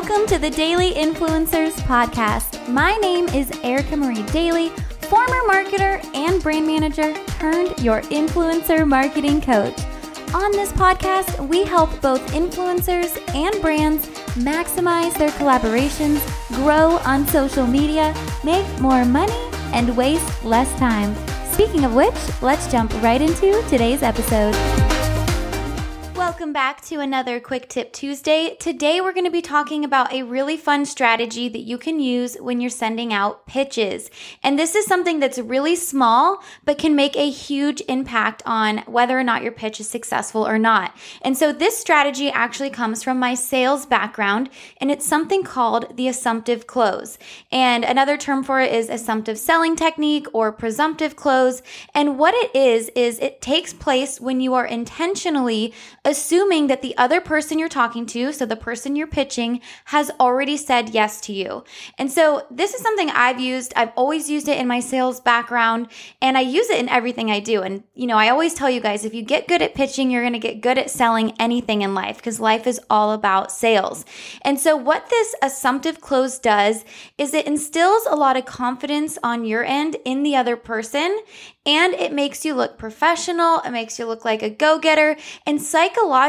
[0.00, 2.66] Welcome to the Daily Influencers Podcast.
[2.70, 4.70] My name is Erica Marie Daly,
[5.10, 9.78] former marketer and brand manager turned your influencer marketing coach.
[10.32, 14.06] On this podcast, we help both influencers and brands
[14.36, 21.14] maximize their collaborations, grow on social media, make more money, and waste less time.
[21.52, 24.54] Speaking of which, let's jump right into today's episode.
[26.40, 28.56] Welcome back to another Quick Tip Tuesday.
[28.58, 32.34] Today, we're going to be talking about a really fun strategy that you can use
[32.40, 34.10] when you're sending out pitches.
[34.42, 39.18] And this is something that's really small, but can make a huge impact on whether
[39.18, 40.96] or not your pitch is successful or not.
[41.20, 46.08] And so, this strategy actually comes from my sales background, and it's something called the
[46.08, 47.18] assumptive close.
[47.52, 51.60] And another term for it is assumptive selling technique or presumptive close.
[51.94, 56.96] And what it is, is it takes place when you are intentionally assuming that the
[56.96, 61.32] other person you're talking to, so the person you're pitching, has already said yes to
[61.32, 61.64] you.
[61.98, 63.72] And so this is something I've used.
[63.74, 65.88] I've always used it in my sales background
[66.22, 67.62] and I use it in everything I do.
[67.62, 70.22] And, you know, I always tell you guys if you get good at pitching, you're
[70.22, 74.04] going to get good at selling anything in life because life is all about sales.
[74.42, 76.84] And so what this assumptive close does
[77.18, 81.18] is it instills a lot of confidence on your end in the other person
[81.66, 83.60] and it makes you look professional.
[83.60, 85.16] It makes you look like a go getter.
[85.46, 86.19] And psychologically,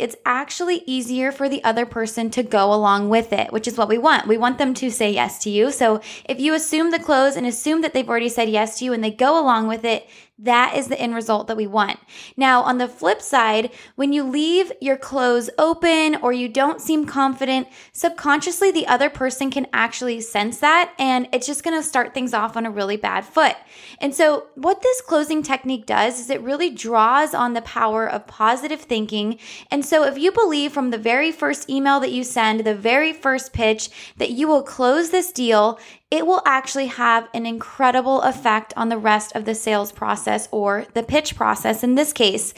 [0.00, 3.88] it's actually easier for the other person to go along with it, which is what
[3.88, 4.26] we want.
[4.26, 5.70] We want them to say yes to you.
[5.70, 8.92] So if you assume the close and assume that they've already said yes to you
[8.92, 10.08] and they go along with it,
[10.38, 11.98] that is the end result that we want.
[12.36, 17.06] Now, on the flip side, when you leave your close open or you don't seem
[17.06, 22.32] confident, subconsciously the other person can actually sense that and it's just gonna start things
[22.32, 23.56] off on a really bad foot.
[24.00, 28.26] And so, what this closing technique does is it really draws on the power of
[28.26, 29.38] positive thinking.
[29.70, 33.12] And so, if you believe from the very first email that you send, the very
[33.12, 35.78] first pitch, that you will close this deal,
[36.10, 40.86] it will actually have an incredible effect on the rest of the sales process or
[40.94, 42.54] the pitch process in this case.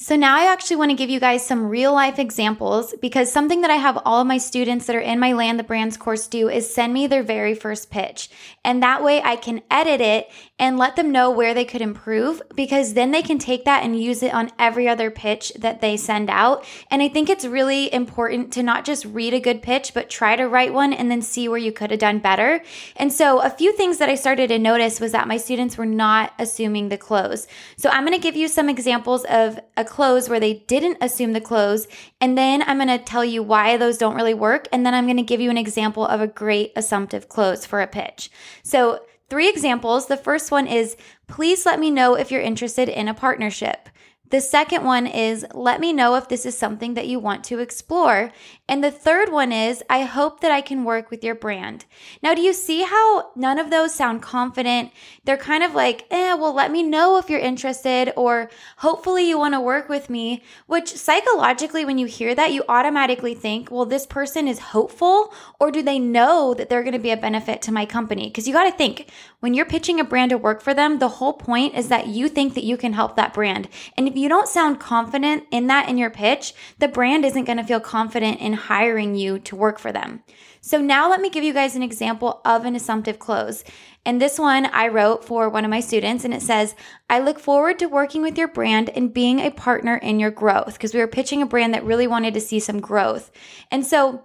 [0.00, 3.62] So now I actually want to give you guys some real life examples because something
[3.62, 6.28] that I have all of my students that are in my Land the Brands course
[6.28, 8.30] do is send me their very first pitch.
[8.64, 12.40] And that way I can edit it and let them know where they could improve
[12.54, 15.96] because then they can take that and use it on every other pitch that they
[15.96, 16.64] send out.
[16.92, 20.36] And I think it's really important to not just read a good pitch, but try
[20.36, 22.62] to write one and then see where you could have done better.
[22.94, 25.86] And so a few things that I started to notice was that my students were
[25.86, 27.48] not assuming the close.
[27.76, 31.32] So I'm going to give you some examples of a close where they didn't assume
[31.32, 31.88] the close.
[32.20, 34.68] And then I'm going to tell you why those don't really work.
[34.72, 37.80] And then I'm going to give you an example of a great assumptive close for
[37.80, 38.30] a pitch.
[38.62, 40.06] So, three examples.
[40.06, 43.88] The first one is please let me know if you're interested in a partnership.
[44.30, 47.60] The second one is let me know if this is something that you want to
[47.60, 48.30] explore.
[48.68, 51.86] And the third one is I hope that I can work with your brand.
[52.22, 54.90] Now, do you see how none of those sound confident?
[55.24, 59.38] They're kind of like, eh, well, let me know if you're interested, or hopefully you
[59.38, 63.86] want to work with me, which psychologically, when you hear that, you automatically think, well,
[63.86, 67.62] this person is hopeful, or do they know that they're going to be a benefit
[67.62, 68.28] to my company?
[68.28, 69.08] Because you got to think
[69.40, 72.28] when you're pitching a brand to work for them, the whole point is that you
[72.28, 73.68] think that you can help that brand.
[73.96, 77.58] And if you don't sound confident in that in your pitch, the brand isn't going
[77.58, 80.22] to feel confident in hiring you to work for them.
[80.60, 83.64] So now let me give you guys an example of an assumptive close.
[84.04, 86.74] And this one I wrote for one of my students, and it says,
[87.08, 90.74] I look forward to working with your brand and being a partner in your growth
[90.74, 93.30] because we were pitching a brand that really wanted to see some growth.
[93.70, 94.24] And so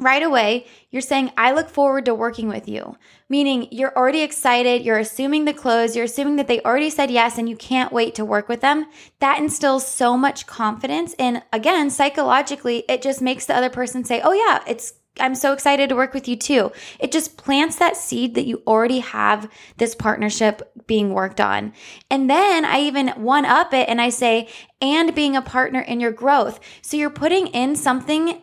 [0.00, 2.96] right away, you're saying, I look forward to working with you.
[3.28, 7.38] Meaning you're already excited, you're assuming the close, you're assuming that they already said yes
[7.38, 8.86] and you can't wait to work with them.
[9.20, 11.14] That instills so much confidence.
[11.18, 15.52] And again, psychologically, it just makes the other person say, Oh, yeah, it's I'm so
[15.52, 16.72] excited to work with you too.
[16.98, 21.72] It just plants that seed that you already have this partnership being worked on.
[22.10, 24.48] And then I even one up it and I say,
[24.80, 26.58] and being a partner in your growth.
[26.82, 28.42] So you're putting in something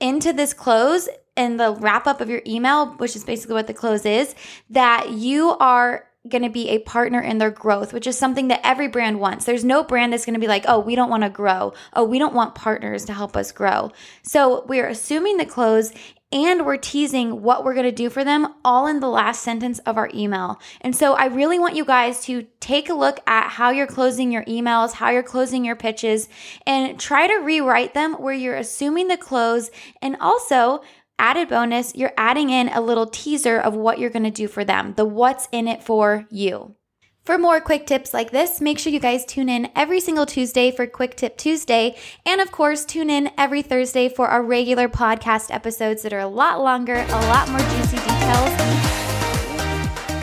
[0.00, 3.74] into this close and the wrap up of your email, which is basically what the
[3.74, 4.34] close is,
[4.68, 8.60] that you are going to be a partner in their growth, which is something that
[8.62, 9.46] every brand wants.
[9.46, 11.72] There's no brand that's going to be like, oh, we don't want to grow.
[11.94, 13.90] Oh, we don't want partners to help us grow.
[14.22, 15.92] So we're assuming the close
[16.32, 19.78] and we're teasing what we're going to do for them all in the last sentence
[19.80, 20.60] of our email.
[20.80, 24.30] And so I really want you guys to take a look at how you're closing
[24.30, 26.28] your emails, how you're closing your pitches,
[26.66, 30.82] and try to rewrite them where you're assuming the close and also
[31.18, 34.64] added bonus, you're adding in a little teaser of what you're going to do for
[34.64, 36.74] them, the what's in it for you.
[37.22, 40.70] For more quick tips like this, make sure you guys tune in every single Tuesday
[40.70, 41.94] for Quick Tip Tuesday.
[42.24, 46.26] And of course, tune in every Thursday for our regular podcast episodes that are a
[46.26, 48.90] lot longer, a lot more juicy details.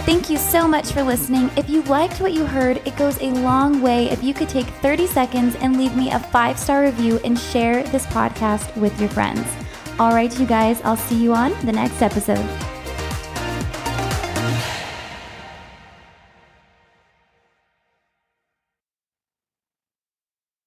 [0.07, 1.51] Thank you so much for listening.
[1.55, 4.65] If you liked what you heard, it goes a long way if you could take
[4.65, 9.09] 30 seconds and leave me a five star review and share this podcast with your
[9.09, 9.45] friends.
[9.99, 12.66] All right, you guys, I'll see you on the next episode.